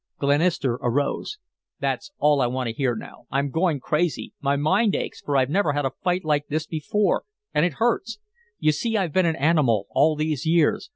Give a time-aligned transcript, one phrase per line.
[0.17, 1.37] Glenister arose.
[1.79, 3.25] "That's all I want to hear now.
[3.29, 4.33] I'm going crazy.
[4.41, 8.17] My mind aches, for I've never had a fight like this before and it hurts.
[8.57, 10.89] You see, I've been an animal all these years.